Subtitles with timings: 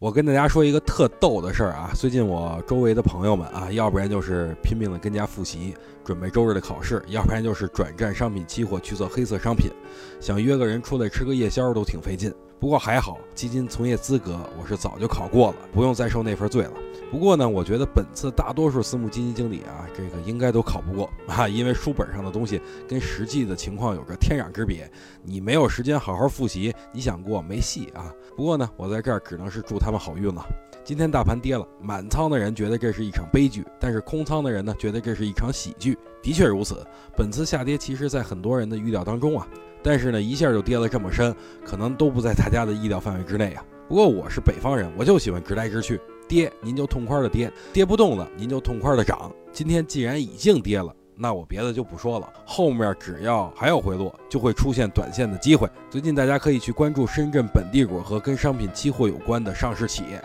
[0.00, 9.70] 我跟大家说一个特逗的事儿啊，最近我周围的朋友们啊，要不然就是拼命的跟家复习，准备周日的考试，要不然就是转战商品期货去做黑色商品，
[10.18, 12.32] 想约个人出来吃个夜宵都挺费劲。
[12.58, 16.72] 不过还好，基金从业资格我是早就考过了，不用再受那份罪了。
[17.10, 24.88] 不过呢，我觉得本次大多数私募基金经理啊，这个应该都考不过啊，因为书本上的东西跟实际的情况有着天壤之别。
[25.24, 28.12] 你没有时间好好复习，你想过没戏啊。
[28.36, 30.40] 不过呢，我在这儿只能是祝他们好运了。
[30.84, 35.98] 今天大盘跌了，满仓的人觉得这是一场悲剧，但是空仓的人呢，觉得这是一场喜剧。
[36.22, 36.86] 的确如此，
[37.16, 39.46] 本次下跌其实在很多人的预料当中啊。
[39.82, 43.64] 但是呢，一下就跌了这么深，可能都不在大家的意料范围之内啊。
[43.88, 46.00] 不过我是北方人，我就喜欢直来直去，
[46.30, 49.32] 跌您就痛快的跌，跌不动了您就痛快的涨。
[49.50, 55.68] 今天既然已经跌了，那我别的就不说了，后面只要还有回落，就会出现短线的机会。
[55.90, 60.22] 最近大家可以去关注深圳本地股和跟商品期货有关的上市企业。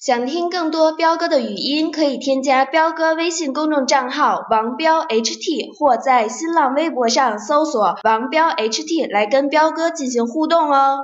[0.00, 10.98] 想听更多彪哥的语音，可以添加彪哥微信公众账号王彪 HT，或在新浪微博上搜索王彪 HT 来跟彪哥进行互动哦。